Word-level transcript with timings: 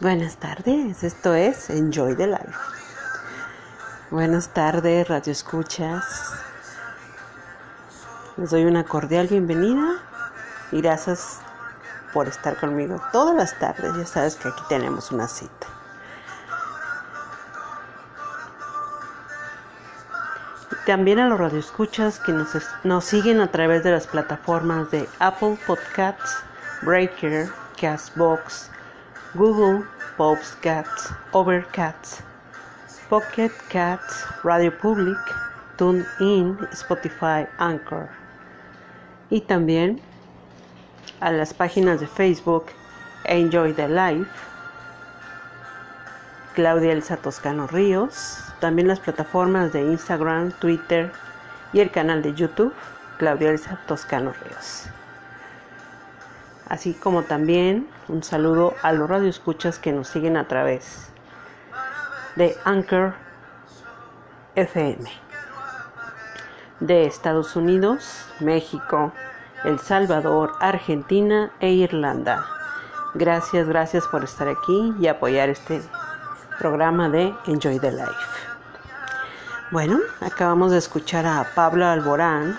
Buenas 0.00 0.38
tardes, 0.38 1.04
esto 1.04 1.34
es 1.34 1.68
Enjoy 1.68 2.16
the 2.16 2.26
Life. 2.26 2.54
Buenas 4.10 4.48
tardes, 4.48 5.06
Radio 5.06 5.30
Escuchas. 5.30 6.02
Les 8.38 8.48
doy 8.48 8.64
una 8.64 8.84
cordial 8.84 9.26
bienvenida 9.28 9.98
y 10.72 10.80
gracias 10.80 11.40
por 12.14 12.28
estar 12.28 12.58
conmigo 12.58 12.98
todas 13.12 13.36
las 13.36 13.58
tardes. 13.58 13.94
Ya 13.94 14.06
sabes 14.06 14.36
que 14.36 14.48
aquí 14.48 14.62
tenemos 14.70 15.12
una 15.12 15.28
cita. 15.28 15.66
También 20.86 21.18
a 21.18 21.28
los 21.28 21.38
radioescuchas 21.38 22.20
que 22.20 22.32
nos, 22.32 22.56
nos 22.84 23.04
siguen 23.04 23.42
a 23.42 23.50
través 23.50 23.84
de 23.84 23.90
las 23.90 24.06
plataformas 24.06 24.90
de 24.90 25.06
Apple 25.18 25.58
Podcasts, 25.66 26.38
Breaker, 26.80 27.50
Castbox, 27.78 28.70
Google 29.34 29.84
Cats, 30.60 31.12
Overcats, 31.32 32.20
Pocket 33.08 33.52
Cats, 33.68 34.26
Radio 34.42 34.72
Public, 34.72 35.16
TuneIn, 35.76 36.58
Spotify, 36.72 37.46
Anchor. 37.58 38.08
Y 39.30 39.40
también 39.42 40.00
a 41.20 41.30
las 41.30 41.54
páginas 41.54 42.00
de 42.00 42.08
Facebook 42.08 42.66
Enjoy 43.24 43.72
the 43.72 43.88
Life, 43.88 44.30
Claudia 46.56 46.92
Elsa 46.92 47.16
Toscano 47.16 47.68
Ríos, 47.68 48.42
también 48.58 48.88
las 48.88 48.98
plataformas 48.98 49.72
de 49.72 49.82
Instagram, 49.82 50.50
Twitter 50.58 51.12
y 51.72 51.78
el 51.78 51.92
canal 51.92 52.20
de 52.22 52.34
YouTube 52.34 52.74
Claudia 53.18 53.50
Elsa 53.50 53.78
Toscano 53.86 54.32
Ríos 54.44 54.88
así 56.70 56.94
como 56.94 57.24
también 57.24 57.86
un 58.08 58.22
saludo 58.22 58.74
a 58.82 58.92
los 58.92 59.10
radioescuchas 59.10 59.78
que 59.78 59.92
nos 59.92 60.08
siguen 60.08 60.38
a 60.38 60.48
través 60.48 61.10
de 62.36 62.56
Anchor 62.64 63.12
FM 64.54 65.10
de 66.78 67.04
Estados 67.04 67.56
Unidos, 67.56 68.24
México, 68.40 69.12
El 69.64 69.78
Salvador, 69.78 70.52
Argentina 70.60 71.50
e 71.60 71.70
Irlanda. 71.70 72.46
Gracias, 73.14 73.68
gracias 73.68 74.06
por 74.06 74.24
estar 74.24 74.48
aquí 74.48 74.94
y 74.98 75.08
apoyar 75.08 75.50
este 75.50 75.82
programa 76.58 77.08
de 77.08 77.34
Enjoy 77.46 77.78
the 77.80 77.90
Life. 77.90 78.30
Bueno, 79.72 79.98
acabamos 80.20 80.70
de 80.70 80.78
escuchar 80.78 81.26
a 81.26 81.44
Pablo 81.54 81.84
Alborán 81.86 82.58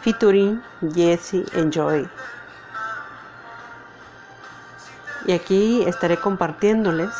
featuring 0.00 0.62
Jesse 0.94 1.44
Enjoy 1.54 2.08
y 5.26 5.32
aquí 5.32 5.82
estaré 5.86 6.16
compartiéndoles 6.18 7.10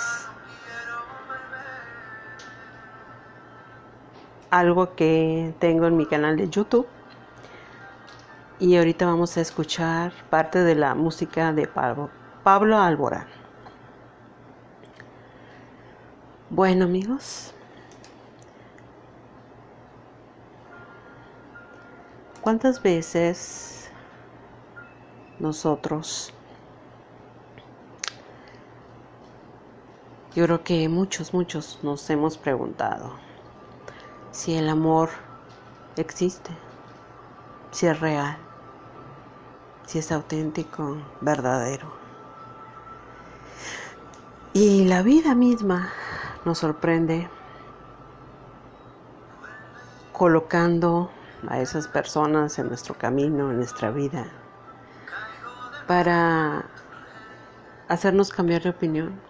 algo 4.51 4.95
que 4.95 5.55
tengo 5.59 5.87
en 5.87 5.97
mi 5.97 6.07
canal 6.07 6.37
de 6.37 6.49
YouTube. 6.49 6.87
Y 8.59 8.77
ahorita 8.77 9.07
vamos 9.07 9.37
a 9.37 9.41
escuchar 9.41 10.13
parte 10.29 10.59
de 10.59 10.75
la 10.75 10.95
música 10.95 11.53
de 11.53 11.67
Pablo, 11.67 12.11
Pablo 12.43 12.79
Alborán. 12.79 13.27
Bueno 16.51 16.85
amigos, 16.85 17.55
¿cuántas 22.43 22.83
veces 22.83 23.89
nosotros 25.39 26.35
Yo 30.35 30.45
creo 30.45 30.63
que 30.63 30.89
muchos, 30.89 31.35
muchos 31.35 31.81
nos 31.83 32.09
hemos 32.09 32.39
preguntado 32.39 33.11
si 34.31 34.55
el 34.55 34.69
amor 34.69 35.09
existe, 35.97 36.53
si 37.73 37.89
es 37.89 37.99
real, 37.99 38.37
si 39.87 39.99
es 39.99 40.13
auténtico, 40.13 40.99
verdadero. 41.21 41.91
Y 44.53 44.85
la 44.85 45.03
vida 45.03 45.35
misma 45.35 45.91
nos 46.45 46.59
sorprende 46.59 47.29
colocando 50.13 51.11
a 51.49 51.59
esas 51.59 51.89
personas 51.89 52.57
en 52.61 52.69
nuestro 52.69 52.95
camino, 52.95 53.51
en 53.51 53.57
nuestra 53.57 53.91
vida, 53.91 54.29
para 55.89 56.67
hacernos 57.89 58.31
cambiar 58.31 58.63
de 58.63 58.71
opinión 58.71 59.30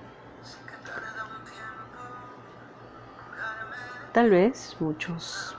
Tal 4.21 4.29
vez 4.29 4.77
muchos 4.81 5.57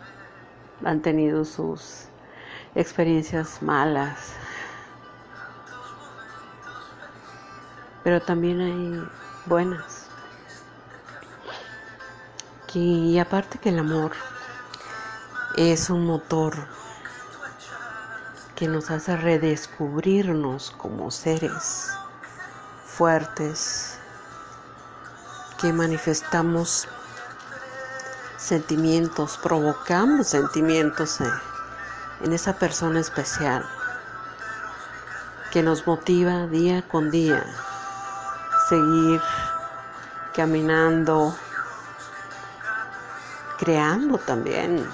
han 0.85 1.01
tenido 1.01 1.45
sus 1.45 2.03
experiencias 2.75 3.59
malas, 3.63 4.33
pero 8.03 8.21
también 8.21 8.61
hay 8.61 9.09
buenas. 9.47 10.09
y 12.75 13.18
aparte 13.18 13.57
que 13.57 13.69
el 13.69 13.80
amor 13.80 14.11
es 15.57 15.89
un 15.89 16.06
motor 16.06 16.53
que 18.56 18.68
nos 18.68 18.91
hace 18.91 19.18
redescubrirnos 19.18 20.69
como 20.69 21.09
seres 21.09 21.89
fuertes 22.85 23.97
que 25.59 25.73
manifestamos 25.73 26.87
sentimientos, 28.42 29.38
provocamos 29.38 30.28
sentimientos 30.28 31.19
en 32.21 32.33
esa 32.33 32.54
persona 32.54 33.00
especial 33.00 33.64
que 35.52 35.62
nos 35.62 35.86
motiva 35.86 36.48
día 36.48 36.81
con 36.88 37.12
día 37.12 37.45
seguir 38.68 39.21
caminando, 40.33 41.36
creando 43.60 44.18
también. 44.18 44.88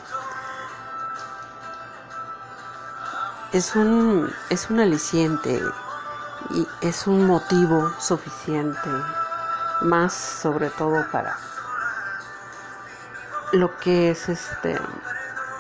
Es 3.54 3.76
un, 3.76 4.30
es 4.50 4.70
un 4.70 4.80
aliciente 4.82 5.62
y 6.50 6.68
es 6.82 7.08
un 7.08 7.28
motivo 7.28 7.92
suficiente, 8.00 8.90
más 9.82 10.14
sobre 10.14 10.70
todo 10.72 11.06
para 11.12 11.38
lo 13.54 13.78
que 13.78 14.12
es 14.12 14.30
este, 14.30 14.78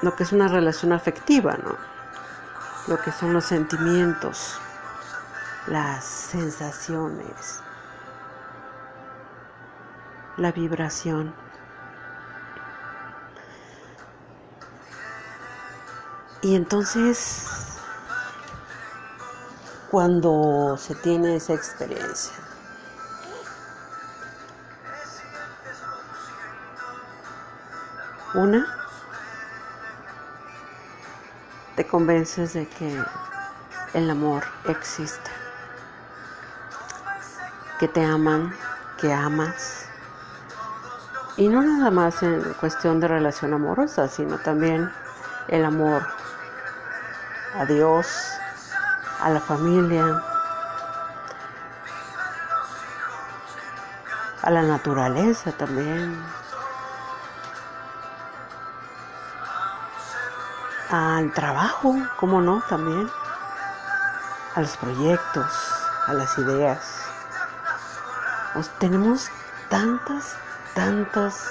lo 0.02 0.16
que 0.16 0.24
es 0.24 0.32
una 0.32 0.48
relación 0.48 0.94
afectiva, 0.94 1.58
¿no? 1.58 1.76
Lo 2.88 3.02
que 3.02 3.12
son 3.12 3.34
los 3.34 3.46
sentimientos 3.46 4.60
las 5.68 6.06
sensaciones, 6.06 7.62
la 10.38 10.52
vibración. 10.52 11.34
Y 16.42 16.56
entonces, 16.56 17.46
cuando 19.92 20.78
se 20.78 20.96
tiene 20.96 21.36
esa 21.36 21.54
experiencia, 21.54 22.34
una, 28.38 28.66
te 31.76 31.86
convences 31.86 32.54
de 32.54 32.68
que 32.68 33.04
el 33.94 34.10
amor 34.10 34.44
existe 34.68 35.38
que 37.80 37.88
te 37.88 38.04
aman, 38.04 38.54
que 39.00 39.14
amas. 39.14 39.86
Y 41.38 41.48
no 41.48 41.62
nada 41.62 41.92
más 41.92 42.24
en 42.24 42.42
cuestión 42.60 43.00
de 43.00 43.08
relación 43.08 43.54
amorosa, 43.54 44.08
sino 44.08 44.40
también 44.40 44.92
el 45.48 45.64
amor 45.64 46.02
a 47.56 47.66
Dios, 47.66 48.08
a 49.22 49.30
la 49.30 49.40
familia, 49.40 50.24
a 54.42 54.50
la 54.50 54.64
naturaleza 54.64 55.52
también, 55.52 56.20
al 60.90 61.32
trabajo, 61.34 61.96
como 62.18 62.42
no, 62.42 62.62
también, 62.70 63.10
a 64.56 64.62
los 64.62 64.78
proyectos, 64.78 65.52
a 66.08 66.14
las 66.14 66.38
ideas 66.38 67.08
tenemos 68.80 69.30
tantas, 69.70 70.36
tantas 70.74 71.48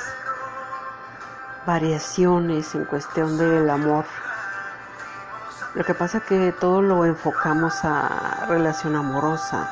variaciones 1.66 2.74
en 2.74 2.84
cuestión 2.84 3.38
del 3.38 3.68
amor. 3.70 4.04
Lo 5.74 5.84
que 5.84 5.94
pasa 5.94 6.18
es 6.18 6.24
que 6.24 6.52
todo 6.52 6.80
lo 6.82 7.04
enfocamos 7.04 7.84
a 7.84 8.46
relación 8.48 8.96
amorosa, 8.96 9.68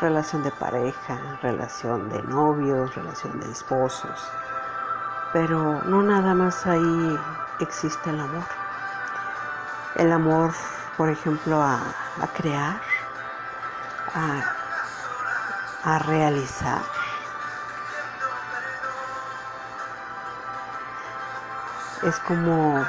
relación 0.00 0.42
de 0.42 0.50
pareja, 0.50 1.38
relación 1.40 2.08
de 2.10 2.22
novios, 2.24 2.94
relación 2.94 3.38
de 3.40 3.50
esposos. 3.50 4.28
Pero 5.32 5.82
no 5.84 6.02
nada 6.02 6.34
más 6.34 6.66
ahí 6.66 7.18
existe 7.60 8.10
el 8.10 8.20
amor. 8.20 8.44
El 9.96 10.12
amor, 10.12 10.52
por 10.96 11.10
ejemplo, 11.10 11.62
a, 11.62 11.80
crear, 12.34 12.80
a 14.14 14.62
a 15.84 15.98
realizar. 15.98 16.80
Es 22.02 22.18
como, 22.20 22.84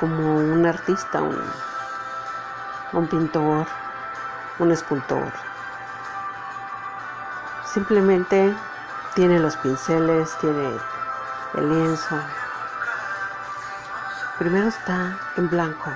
como 0.00 0.36
un 0.36 0.66
artista, 0.66 1.22
un, 1.22 1.38
un 2.92 3.06
pintor, 3.06 3.66
un 4.58 4.72
escultor. 4.72 5.32
Simplemente 7.64 8.54
tiene 9.14 9.38
los 9.38 9.56
pinceles, 9.56 10.36
tiene 10.38 10.78
el 11.54 11.68
lienzo. 11.68 12.16
Primero 14.38 14.68
está 14.68 15.18
en 15.36 15.48
blanco. 15.50 15.90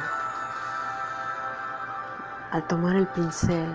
Al 2.50 2.66
tomar 2.66 2.96
el 2.96 3.06
pincel, 3.08 3.74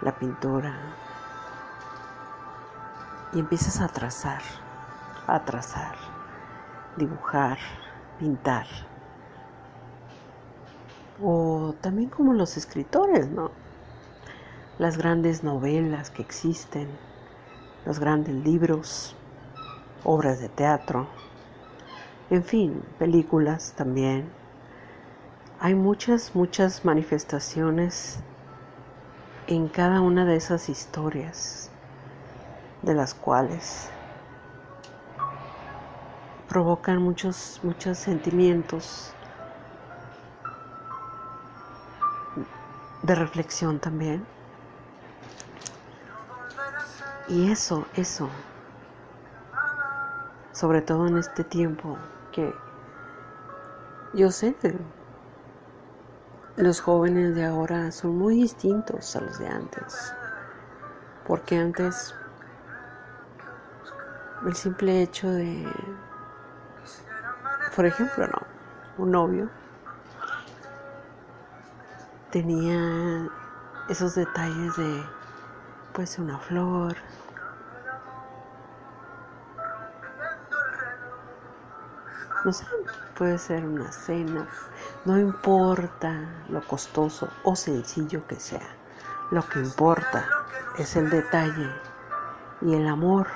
la 0.00 0.12
pintura 0.12 0.74
y 3.32 3.40
empiezas 3.40 3.80
a 3.80 3.88
trazar, 3.88 4.40
a 5.26 5.44
trazar, 5.44 5.94
dibujar, 6.96 7.58
pintar. 8.18 8.66
O 11.22 11.74
también 11.80 12.08
como 12.08 12.32
los 12.32 12.56
escritores, 12.56 13.28
¿no? 13.28 13.50
Las 14.78 14.96
grandes 14.96 15.42
novelas 15.42 16.10
que 16.10 16.22
existen, 16.22 16.88
los 17.88 17.98
grandes 17.98 18.34
libros, 18.34 19.16
obras 20.04 20.40
de 20.40 20.50
teatro, 20.50 21.06
en 22.28 22.44
fin, 22.44 22.82
películas 22.98 23.72
también. 23.78 24.28
Hay 25.58 25.74
muchas, 25.74 26.34
muchas 26.34 26.84
manifestaciones 26.84 28.20
en 29.46 29.68
cada 29.68 30.02
una 30.02 30.26
de 30.26 30.36
esas 30.36 30.68
historias, 30.68 31.70
de 32.82 32.92
las 32.92 33.14
cuales 33.14 33.88
provocan 36.46 37.00
muchos, 37.00 37.58
muchos 37.62 37.96
sentimientos 37.96 39.14
de 43.02 43.14
reflexión 43.14 43.78
también. 43.78 44.26
Y 47.28 47.50
eso, 47.50 47.86
eso, 47.94 48.28
sobre 50.52 50.80
todo 50.80 51.06
en 51.06 51.18
este 51.18 51.44
tiempo 51.44 51.98
que 52.32 52.54
yo 54.14 54.30
sé 54.30 54.56
los 56.56 56.80
jóvenes 56.80 57.34
de 57.36 57.44
ahora 57.44 57.92
son 57.92 58.18
muy 58.18 58.34
distintos 58.34 59.14
a 59.14 59.20
los 59.20 59.38
de 59.38 59.46
antes. 59.46 60.12
Porque 61.26 61.56
antes 61.58 62.14
el 64.46 64.54
simple 64.54 65.02
hecho 65.02 65.30
de, 65.30 65.70
por 67.76 67.86
ejemplo, 67.86 68.26
no, 68.26 68.42
un 69.04 69.10
novio 69.10 69.50
tenía 72.30 73.28
esos 73.88 74.14
detalles 74.14 74.76
de, 74.76 75.04
pues, 75.92 76.18
una 76.18 76.38
flor, 76.38 76.96
no 82.44 82.52
sé, 82.52 82.66
puede 83.16 83.38
ser 83.38 83.64
una 83.64 83.90
cena, 83.92 84.46
no 85.04 85.18
importa 85.18 86.44
lo 86.48 86.62
costoso 86.62 87.28
o 87.44 87.56
sencillo 87.56 88.26
que 88.26 88.38
sea, 88.38 88.68
lo 89.30 89.46
que 89.48 89.58
importa 89.60 90.24
es 90.78 90.96
el 90.96 91.10
detalle 91.10 91.70
y 92.60 92.74
el 92.74 92.86
amor 92.86 93.26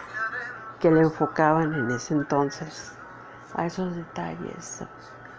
que 0.80 0.90
le 0.90 1.00
enfocaban 1.00 1.74
en 1.74 1.90
ese 1.90 2.14
entonces 2.14 2.92
a 3.54 3.66
esos 3.66 3.94
detalles 3.94 4.82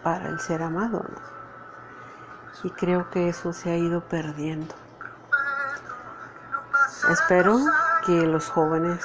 para 0.02 0.28
el 0.28 0.38
ser 0.40 0.62
amado. 0.62 1.04
Y 2.62 2.70
creo 2.70 3.10
que 3.10 3.28
eso 3.28 3.52
se 3.52 3.70
ha 3.70 3.76
ido 3.76 4.00
perdiendo. 4.02 4.74
Espero 7.10 7.58
que 8.06 8.26
los 8.26 8.48
jóvenes 8.48 9.04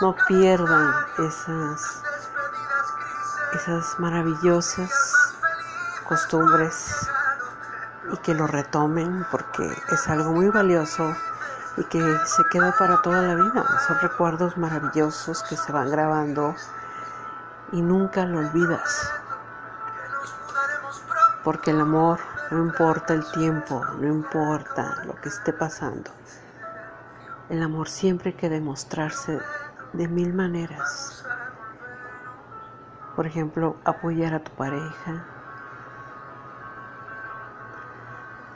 no 0.00 0.16
pierdan 0.26 0.92
esas, 1.18 2.02
esas 3.54 3.98
maravillosas 3.98 4.90
costumbres 6.08 7.08
y 8.12 8.16
que 8.18 8.34
lo 8.34 8.46
retomen 8.46 9.24
porque 9.30 9.68
es 9.90 10.08
algo 10.08 10.32
muy 10.32 10.48
valioso 10.48 11.14
y 11.76 11.84
que 11.84 12.00
se 12.26 12.44
queda 12.50 12.74
para 12.78 13.00
toda 13.02 13.22
la 13.22 13.34
vida. 13.34 13.64
Son 13.86 13.98
recuerdos 14.00 14.56
maravillosos 14.56 15.42
que 15.44 15.56
se 15.56 15.72
van 15.72 15.90
grabando 15.90 16.54
y 17.72 17.82
nunca 17.82 18.24
lo 18.26 18.38
olvidas. 18.38 19.10
Porque 21.42 21.70
el 21.70 21.80
amor 21.80 22.20
no 22.50 22.58
importa 22.64 23.14
el 23.14 23.24
tiempo, 23.32 23.84
no 23.98 24.06
importa 24.06 25.02
lo 25.06 25.14
que 25.20 25.28
esté 25.28 25.52
pasando. 25.52 26.10
El 27.48 27.62
amor 27.62 27.88
siempre 27.88 28.30
hay 28.30 28.36
que 28.36 28.48
demostrarse 28.48 29.40
de 29.92 30.08
mil 30.08 30.32
maneras. 30.32 31.24
Por 33.16 33.26
ejemplo, 33.26 33.76
apoyar 33.84 34.34
a 34.34 34.40
tu 34.40 34.50
pareja, 34.52 35.24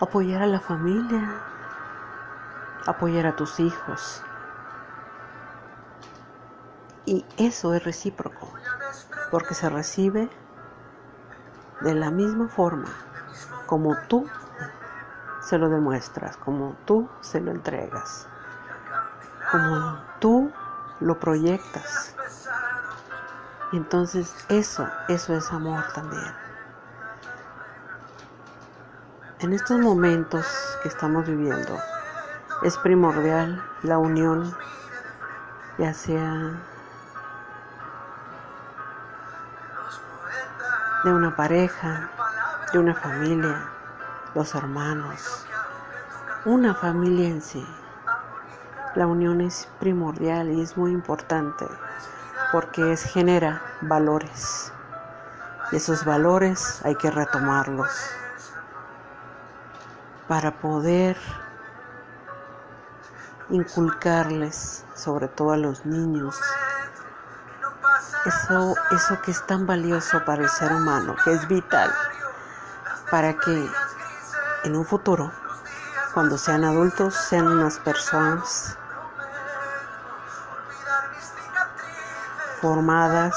apoyar 0.01 0.43
a 0.43 0.47
la 0.47 0.61
familia, 0.61 1.41
apoyar 2.87 3.27
a 3.27 3.37
tus 3.37 3.61
hijos. 3.61 4.23
Y 7.05 7.25
eso 7.37 7.73
es 7.75 7.85
recíproco, 7.85 8.53
porque 9.31 9.55
se 9.55 9.69
recibe 9.71 10.29
de 11.81 11.95
la 11.95 12.11
misma 12.11 12.49
forma 12.49 12.89
como 13.67 13.95
tú 14.09 14.27
se 15.41 15.59
lo 15.59 15.69
demuestras, 15.69 16.37
como 16.39 16.75
tú 16.87 17.09
se 17.21 17.41
lo 17.41 17.51
entregas, 17.51 18.27
como 19.51 19.99
tú 20.21 20.51
lo 21.01 21.21
proyectas. 21.21 22.17
Y 23.73 23.77
entonces 23.77 24.35
eso, 24.49 24.89
eso 25.09 25.37
es 25.37 25.51
amor 25.53 25.85
también. 25.95 26.33
En 29.41 29.53
estos 29.53 29.79
momentos 29.79 30.47
que 30.83 30.89
estamos 30.89 31.27
viviendo 31.27 31.79
es 32.63 32.77
primordial 32.79 33.63
la 33.83 33.99
unión, 33.99 34.53
ya 35.79 35.93
sea 35.93 36.59
de 41.05 41.13
una 41.13 41.37
pareja, 41.37 42.11
de 42.73 42.79
una 42.79 42.95
familia, 42.95 43.69
los 44.35 44.55
hermanos, 44.55 45.47
una 46.45 46.75
familia 46.75 47.29
en 47.29 47.43
sí. 47.43 47.65
La 48.95 49.07
unión 49.07 49.41
es 49.41 49.69
primordial 49.79 50.51
y 50.51 50.63
es 50.63 50.77
muy 50.77 50.91
importante 50.91 51.67
porque 52.53 52.97
genera 52.97 53.63
valores. 53.83 54.73
Y 55.71 55.77
esos 55.77 56.05
valores 56.05 56.81
hay 56.85 56.95
que 56.95 57.11
retomarlos 57.11 57.91
para 60.27 60.51
poder 60.51 61.17
inculcarles, 63.51 64.85
sobre 64.95 65.29
todo 65.29 65.53
a 65.53 65.57
los 65.57 65.85
niños, 65.87 66.39
eso, 68.27 68.75
eso 68.91 69.21
que 69.23 69.31
es 69.31 69.47
tan 69.47 69.67
valioso 69.67 70.23
para 70.25 70.43
el 70.43 70.49
ser 70.49 70.73
humano, 70.73 71.15
que 71.25 71.33
es 71.33 71.49
vital 71.49 71.91
para 73.11 73.33
que 73.35 73.71
en 74.65 74.77
un 74.77 74.85
futuro, 74.85 75.33
cuando 76.13 76.37
sean 76.37 76.65
adultos, 76.65 77.15
sean 77.15 77.47
unas 77.47 77.79
personas 77.79 78.77
formadas 82.61 83.35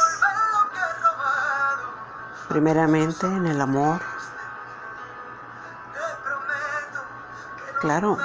primeramente 2.50 3.26
en 3.26 3.48
el 3.48 3.62
amor. 3.62 4.02
Claro, 7.80 8.18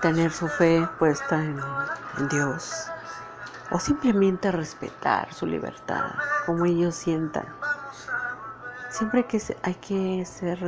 tener 0.00 0.30
su 0.30 0.46
fe 0.48 0.86
puesta 0.98 1.36
en, 1.36 1.60
Dios 2.30 2.86
o 3.70 3.78
simplemente 3.80 4.52
respetar 4.52 5.32
su 5.32 5.46
libertad, 5.46 6.12
como 6.44 6.66
ellos 6.66 6.94
sientan. 6.94 7.46
Siempre 8.90 9.26
que, 9.26 9.40
hay 9.62 9.74
que 9.76 10.26
ser 10.26 10.62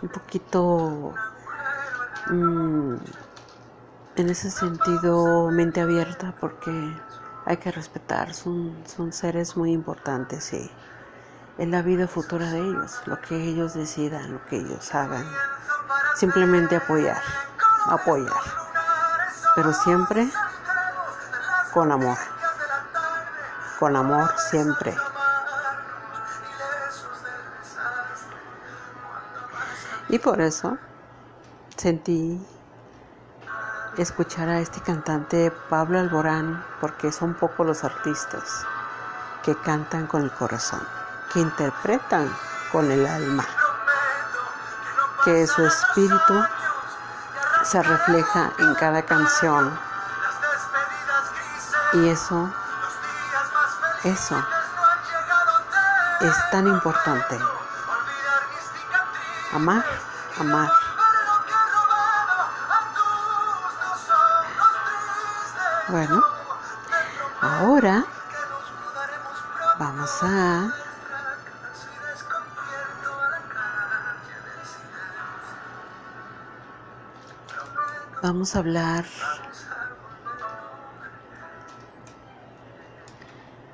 un 0.00 0.08
poquito 0.08 1.12
mm, 2.28 2.94
en 4.16 4.30
ese 4.30 4.50
sentido 4.50 5.50
mente 5.50 5.80
abierta 5.80 6.34
porque 6.40 6.70
hay 7.44 7.56
que 7.58 7.70
respetar, 7.70 8.32
son, 8.32 8.74
son 8.86 9.12
seres 9.12 9.56
muy 9.56 9.72
importantes 9.72 10.52
y 10.54 10.70
en 11.58 11.70
la 11.70 11.82
vida 11.82 12.08
futura 12.08 12.50
de 12.50 12.60
ellos, 12.60 13.00
lo 13.06 13.20
que 13.20 13.36
ellos 13.36 13.74
decidan, 13.74 14.32
lo 14.32 14.44
que 14.46 14.56
ellos 14.56 14.94
hagan, 14.94 15.24
simplemente 16.14 16.76
apoyar, 16.76 17.20
apoyar, 17.88 18.32
pero 19.54 19.72
siempre 19.72 20.28
con 21.72 21.92
amor, 21.92 22.16
con 23.78 23.96
amor 23.96 24.32
siempre. 24.50 24.94
Y 30.08 30.18
por 30.18 30.40
eso 30.40 30.78
sentí 31.76 32.40
escuchar 34.02 34.48
a 34.48 34.60
este 34.60 34.80
cantante 34.80 35.50
Pablo 35.68 35.98
Alborán, 35.98 36.64
porque 36.80 37.12
son 37.12 37.34
pocos 37.34 37.66
los 37.66 37.84
artistas 37.84 38.64
que 39.42 39.56
cantan 39.56 40.06
con 40.06 40.22
el 40.22 40.30
corazón, 40.32 40.80
que 41.32 41.40
interpretan 41.40 42.30
con 42.72 42.90
el 42.90 43.06
alma, 43.06 43.46
que 45.24 45.46
su 45.46 45.64
espíritu 45.64 46.44
se 47.64 47.82
refleja 47.82 48.52
en 48.58 48.74
cada 48.74 49.02
canción 49.02 49.78
y 51.94 52.08
eso, 52.08 52.50
eso 54.04 54.46
es 56.20 56.50
tan 56.50 56.66
importante. 56.66 57.38
Amar, 59.52 59.84
amar. 60.38 60.85
Bueno, 65.88 66.20
ahora 67.40 68.04
vamos 69.78 70.10
a 70.22 70.72
vamos 78.20 78.56
a 78.56 78.58
hablar 78.58 79.04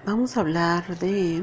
vamos 0.05 0.37
a 0.37 0.41
hablar 0.41 0.99
de 0.99 1.43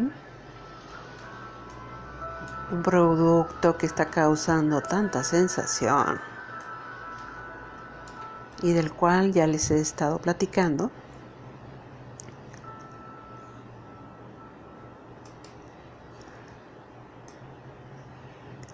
un 2.69 2.83
producto 2.83 3.75
que 3.75 3.87
está 3.87 4.11
causando 4.11 4.81
tanta 4.81 5.23
sensación 5.23 6.28
y 8.61 8.73
del 8.73 8.91
cual 8.91 9.31
ya 9.31 9.47
les 9.47 9.71
he 9.71 9.79
estado 9.79 10.19
platicando. 10.19 10.91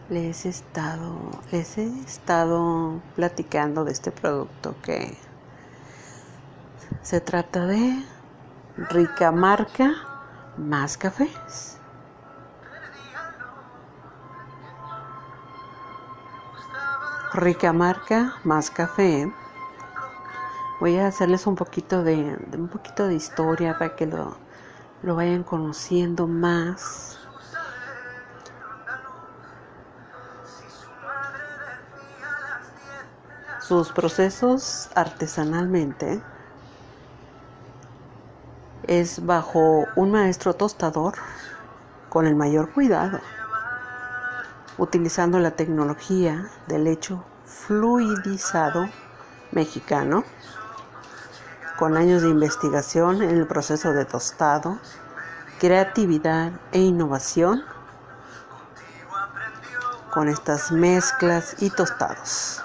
Les 0.10 0.46
he 0.46 0.50
estado, 0.50 1.32
les 1.52 1.78
he 1.78 1.88
estado 2.02 3.02
platicando 3.16 3.84
de 3.84 3.92
este 3.92 4.12
producto 4.12 4.76
que 4.84 5.18
se 7.02 7.22
trata 7.22 7.66
de 7.66 8.04
rica 8.78 9.32
marca 9.32 9.94
más 10.58 10.98
cafés. 10.98 11.80
Rica 17.34 17.74
marca 17.74 18.36
más 18.44 18.70
café. 18.70 19.32
Voy 20.86 21.00
a 21.00 21.08
hacerles 21.08 21.48
un 21.48 21.56
poquito 21.56 22.04
de, 22.04 22.38
un 22.56 22.68
poquito 22.68 23.08
de 23.08 23.16
historia 23.16 23.76
para 23.80 23.96
que 23.96 24.06
lo, 24.06 24.38
lo 25.02 25.16
vayan 25.16 25.42
conociendo 25.42 26.28
más. 26.28 27.18
Sus 33.62 33.92
procesos 33.94 34.92
artesanalmente 34.94 36.22
es 38.84 39.26
bajo 39.26 39.88
un 39.96 40.12
maestro 40.12 40.54
tostador 40.54 41.16
con 42.10 42.28
el 42.28 42.36
mayor 42.36 42.72
cuidado, 42.72 43.20
utilizando 44.78 45.40
la 45.40 45.50
tecnología 45.50 46.48
del 46.68 46.86
hecho 46.86 47.26
fluidizado 47.44 48.88
mexicano, 49.52 50.24
con 51.78 51.98
años 51.98 52.22
de 52.22 52.30
investigación 52.30 53.22
en 53.22 53.32
el 53.32 53.48
proceso 53.48 53.92
de 53.94 54.06
tostado, 54.06 54.78
creatividad 55.60 56.52
e 56.72 56.80
innovación 56.80 57.64
con 60.14 60.30
estas 60.30 60.72
mezclas 60.72 61.56
y 61.62 61.70
tostados. 61.70 62.62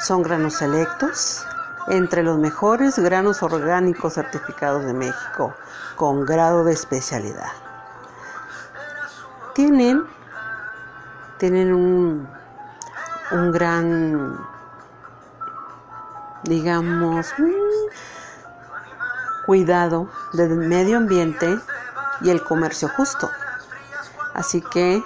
Son 0.00 0.22
granos 0.22 0.54
selectos 0.54 1.44
entre 1.88 2.22
los 2.22 2.38
mejores 2.38 2.98
granos 2.98 3.42
orgánicos 3.42 4.14
certificados 4.14 4.84
de 4.84 4.94
México 4.94 5.54
con 5.96 6.24
grado 6.24 6.64
de 6.64 6.72
especialidad. 6.72 7.52
Tienen, 9.54 10.04
tienen 11.38 11.74
un, 11.74 12.28
un 13.32 13.52
gran 13.52 14.38
digamos, 16.44 17.34
mm, 17.38 17.67
cuidado 19.48 20.10
del 20.34 20.56
medio 20.56 20.98
ambiente 20.98 21.58
y 22.20 22.28
el 22.28 22.44
comercio 22.44 22.86
justo. 22.86 23.30
Así 24.34 24.60
que 24.60 25.02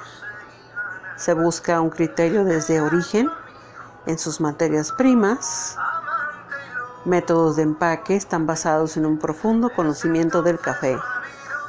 se 1.14 1.32
busca 1.32 1.80
un 1.80 1.90
criterio 1.90 2.44
desde 2.44 2.80
origen 2.80 3.30
en 4.06 4.18
sus 4.18 4.40
materias 4.40 4.90
primas. 4.90 5.76
Métodos 7.04 7.54
de 7.54 7.62
empaque 7.62 8.16
están 8.16 8.44
basados 8.44 8.96
en 8.96 9.06
un 9.06 9.16
profundo 9.20 9.70
conocimiento 9.70 10.42
del 10.42 10.58
café 10.58 10.98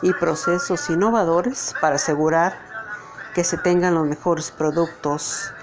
y 0.01 0.11
procesos 0.13 0.89
innovadores 0.89 1.75
para 1.79 1.97
asegurar 1.97 2.57
que 3.35 3.43
se 3.43 3.57
tengan 3.57 3.93
los 3.93 4.07
mejores 4.07 4.49
productos 4.49 5.53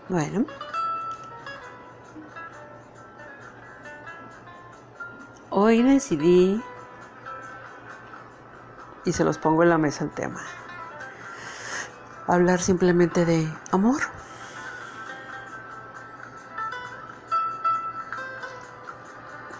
Bueno. 0.08 0.46
Hoy 5.50 5.82
decidí, 5.82 6.62
y 9.04 9.12
se 9.12 9.24
los 9.24 9.36
pongo 9.36 9.62
en 9.64 9.70
la 9.70 9.78
mesa 9.78 10.04
el 10.04 10.10
tema, 10.10 10.40
hablar 12.26 12.60
simplemente 12.60 13.26
de 13.26 13.52
amor. 13.70 14.00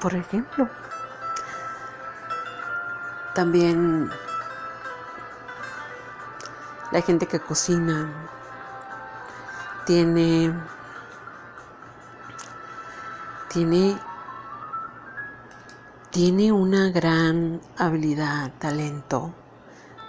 Por 0.00 0.14
ejemplo, 0.14 0.68
también 3.34 4.10
la 6.92 7.02
gente 7.02 7.26
que 7.26 7.40
cocina, 7.40 8.08
tiene, 9.88 10.52
tiene, 13.48 13.98
tiene 16.10 16.52
una 16.52 16.90
gran 16.90 17.62
habilidad, 17.78 18.52
talento, 18.58 19.32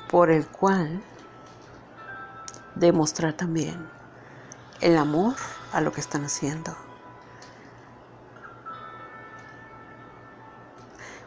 por 0.09 0.31
el 0.31 0.45
cual 0.47 1.01
demostrar 2.75 3.31
también 3.31 3.89
el 4.81 4.97
amor 4.97 5.35
a 5.71 5.79
lo 5.79 5.93
que 5.93 6.01
están 6.01 6.25
haciendo. 6.25 6.75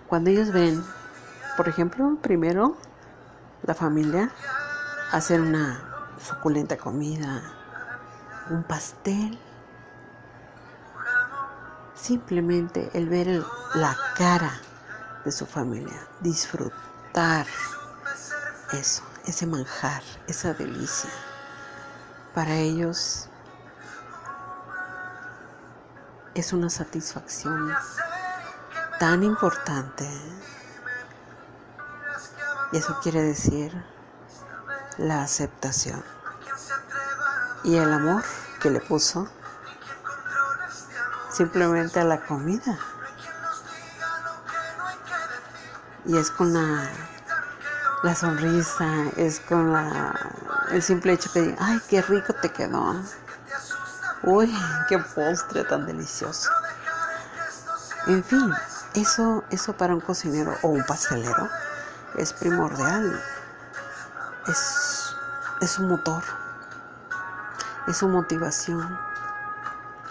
Cuando 0.09 0.29
ellos 0.29 0.53
ven, 0.53 0.85
por 1.57 1.71
ejemplo, 1.71 2.19
primero 2.21 2.77
la 3.63 3.73
familia 3.75 4.31
hacer 5.11 5.41
una 5.41 5.83
suculenta 6.21 6.77
comida, 6.77 7.62
un 8.51 8.63
pastel. 8.63 9.39
Simplemente 11.95 12.91
el 12.95 13.09
ver 13.09 13.45
la 13.75 13.97
cara 14.17 14.53
de 15.25 15.31
su 15.31 15.47
familia, 15.47 16.07
disfrutar 16.21 17.47
eso, 18.73 19.05
ese 19.27 19.47
manjar, 19.47 20.03
esa 20.27 20.53
delicia. 20.55 21.11
Para 22.35 22.55
ellos 22.57 23.29
es 26.35 26.53
una 26.53 26.71
satisfacción 26.71 27.73
tan 28.99 29.23
importante. 29.23 30.09
Y 32.73 32.79
eso 32.79 32.99
quiere 33.03 33.23
decir 33.23 33.73
la 34.99 35.23
aceptación 35.23 36.03
y 37.65 37.77
el 37.77 37.93
amor 37.93 38.23
que 38.61 38.71
le 38.71 38.81
puso 38.81 39.29
simplemente 41.31 42.01
a 42.01 42.05
la 42.05 42.21
comida. 42.21 42.79
Y 46.05 46.17
es 46.17 46.31
con 46.31 46.53
la, 46.53 46.91
la 48.03 48.15
sonrisa, 48.15 48.87
es 49.17 49.41
con 49.41 49.73
la, 49.73 50.13
el 50.71 50.83
simple 50.83 51.13
hecho 51.13 51.33
que 51.33 51.57
ay, 51.59 51.81
qué 51.89 52.03
rico 52.03 52.33
te 52.35 52.51
quedó. 52.51 52.97
Uy, 54.25 54.53
qué 54.89 54.99
postre 54.99 55.65
tan 55.65 55.87
delicioso. 55.87 56.51
En 58.07 58.23
fin, 58.25 58.53
eso, 58.95 59.45
eso 59.51 59.77
para 59.77 59.95
un 59.95 60.01
cocinero 60.01 60.57
o 60.63 60.69
un 60.69 60.85
pastelero 60.85 61.49
es 62.17 62.33
primordial. 62.33 63.21
Es, 64.49 65.15
es 65.61 65.79
un 65.79 65.89
motor 65.89 66.42
es 67.87 67.97
su 67.99 68.09
motivación 68.09 68.99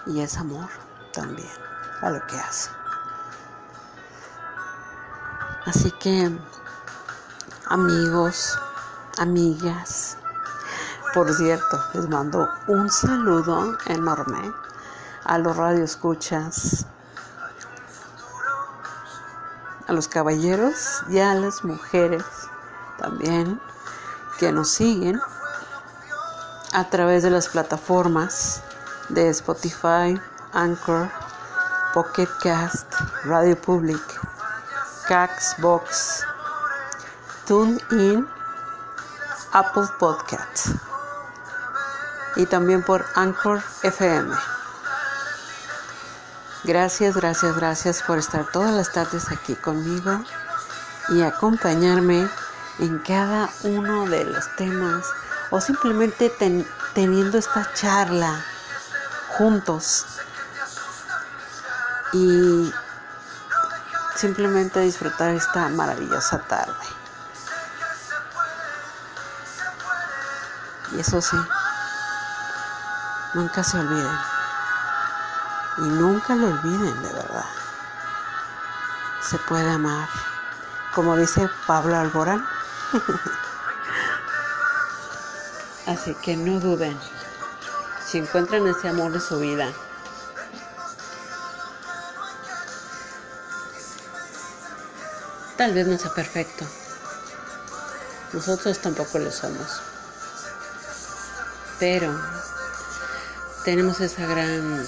y 0.06 0.20
es 0.20 0.36
amor 0.36 0.68
también 1.12 1.48
a 2.00 2.10
lo 2.10 2.26
que 2.26 2.38
hace. 2.38 2.70
Así 5.66 5.90
que, 5.92 6.30
amigos, 7.66 8.58
amigas, 9.18 10.16
por 11.14 11.32
cierto, 11.32 11.78
les 11.94 12.08
mando 12.08 12.48
un 12.66 12.90
saludo 12.90 13.78
enorme 13.86 14.52
a 15.24 15.38
los 15.38 15.56
radioescuchas, 15.56 16.86
a 19.86 19.92
los 19.92 20.08
caballeros 20.08 21.02
y 21.08 21.18
a 21.18 21.34
las 21.34 21.62
mujeres 21.64 22.24
también 22.98 23.60
que 24.38 24.50
nos 24.52 24.70
siguen 24.70 25.20
a 26.72 26.84
través 26.88 27.22
de 27.22 27.30
las 27.30 27.48
plataformas 27.48 28.62
de 29.08 29.28
Spotify, 29.28 30.20
Anchor, 30.52 31.08
Pocket 31.92 32.28
Cast, 32.42 32.92
Radio 33.24 33.60
Public, 33.60 34.02
Caxbox, 35.06 36.24
TuneIn, 37.46 38.26
Apple 39.52 39.88
Podcasts 39.98 40.70
y 42.36 42.46
también 42.46 42.82
por 42.82 43.04
Anchor 43.14 43.62
FM. 43.82 44.34
Gracias, 46.64 47.16
gracias, 47.16 47.56
gracias 47.56 48.02
por 48.02 48.18
estar 48.18 48.50
todas 48.52 48.72
las 48.72 48.92
tardes 48.92 49.30
aquí 49.30 49.54
conmigo 49.56 50.24
y 51.10 51.22
acompañarme 51.22 52.26
en 52.78 52.98
cada 53.00 53.50
uno 53.64 54.06
de 54.06 54.24
los 54.24 54.56
temas 54.56 55.04
o 55.52 55.60
simplemente 55.60 56.32
teniendo 56.94 57.36
esta 57.36 57.70
charla 57.74 58.42
juntos 59.36 60.06
y 62.14 62.72
simplemente 64.16 64.80
disfrutar 64.80 65.30
esta 65.30 65.68
maravillosa 65.68 66.38
tarde. 66.48 66.72
Y 70.92 71.00
eso 71.00 71.20
sí, 71.20 71.36
nunca 73.34 73.62
se 73.62 73.78
olviden. 73.78 74.18
Y 75.78 75.82
nunca 75.82 76.34
lo 76.34 76.46
olviden, 76.46 77.02
de 77.02 77.12
verdad. 77.12 77.44
Se 79.20 79.36
puede 79.38 79.70
amar. 79.70 80.08
Como 80.94 81.14
dice 81.16 81.48
Pablo 81.66 81.96
Alborán. 81.96 82.42
Así 85.86 86.14
que 86.22 86.36
no 86.36 86.60
duden. 86.60 86.98
Si 88.06 88.18
encuentran 88.18 88.66
ese 88.66 88.88
amor 88.88 89.12
de 89.12 89.20
su 89.20 89.38
vida, 89.38 89.72
tal 95.56 95.74
vez 95.74 95.86
no 95.86 95.98
sea 95.98 96.12
perfecto. 96.12 96.66
Nosotros 98.32 98.78
tampoco 98.78 99.18
lo 99.18 99.30
somos. 99.30 99.80
Pero 101.78 102.18
tenemos 103.64 104.00
esa 104.00 104.26
gran 104.26 104.86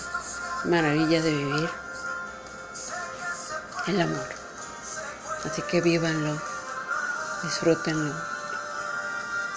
maravilla 0.64 1.22
de 1.22 1.30
vivir 1.30 1.70
el 3.86 4.00
amor. 4.00 4.26
Así 5.44 5.62
que 5.62 5.80
vívanlo, 5.80 6.40
disfrútenlo, 7.42 8.14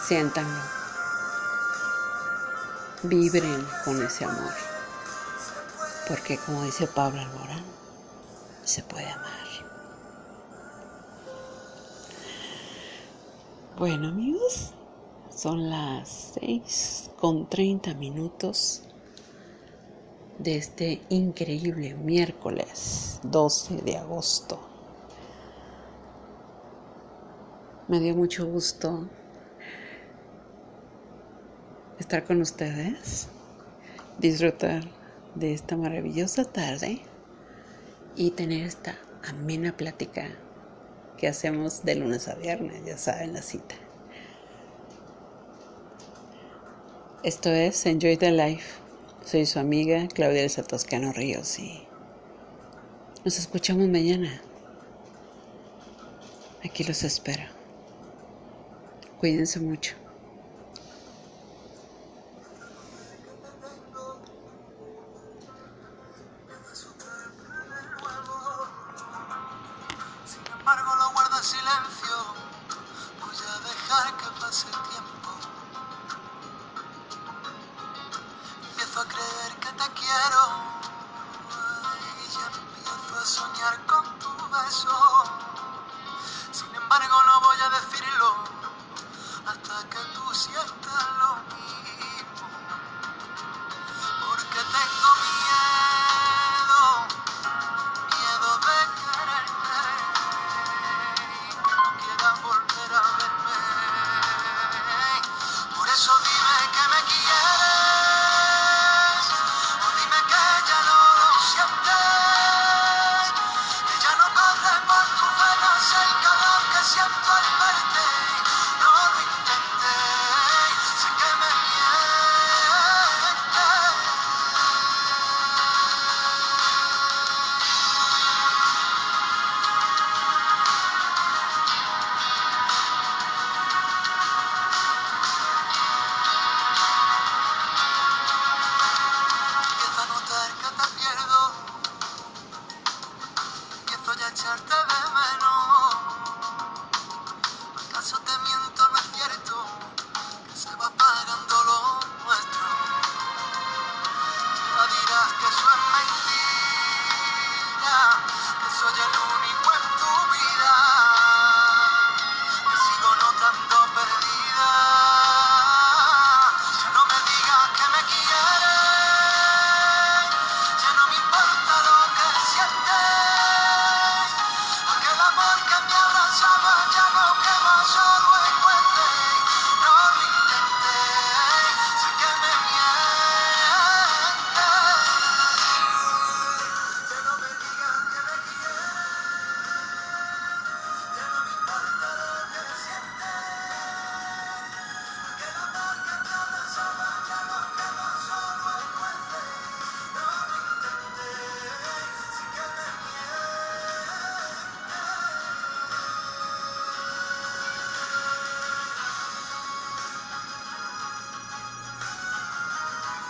siéntanlo, 0.06 0.77
vibren 3.08 3.65
con 3.84 4.02
ese 4.04 4.26
amor. 4.26 4.54
Porque 6.08 6.38
como 6.38 6.63
dice 6.63 6.88
Pablo 6.88 7.20
Alborán, 7.20 7.63
se 8.63 8.84
puede 8.84 9.10
amar. 9.10 9.48
Bueno 13.78 14.08
amigos, 14.08 14.74
son 15.30 15.70
las 15.70 16.34
6 16.41 17.12
con 17.15 17.48
30 17.48 17.93
minutos 17.93 18.82
de 20.39 20.58
este 20.58 21.02
increíble 21.10 21.93
miércoles 21.93 23.20
12 23.24 23.82
de 23.84 23.98
agosto. 23.98 24.60
Me 27.88 28.00
dio 28.00 28.15
mucho 28.15 28.46
gusto 28.48 29.08
estar 32.00 32.24
con 32.24 32.42
ustedes, 32.42 33.28
disfrutar 34.20 34.84
de 35.36 35.54
esta 35.54 35.76
maravillosa 35.76 36.46
tarde 36.46 37.02
y 38.16 38.32
tener 38.32 38.66
esta 38.66 38.98
amena 39.28 39.76
plática 39.76 40.30
que 41.18 41.28
hacemos 41.28 41.84
de 41.84 41.96
lunes 41.96 42.28
a 42.28 42.36
viernes, 42.36 42.86
ya 42.86 42.98
saben 42.98 43.34
la 43.34 43.42
cita. 43.42 43.76
Esto 47.24 47.50
es 47.50 47.86
Enjoy 47.86 48.18
the 48.18 48.32
Life 48.32 48.88
soy 49.28 49.46
su 49.46 49.60
amiga 49.60 50.08
Claudia 50.08 50.44
Elsa 50.44 50.64
Toscano 50.64 51.12
Ríos 51.12 51.60
y 51.60 51.86
nos 53.26 53.38
escuchamos 53.38 53.90
mañana. 53.90 54.42
Aquí 56.64 56.86
los 56.86 57.04
espero. 57.04 57.44
Cuídense 59.20 59.60
mucho. 59.60 60.07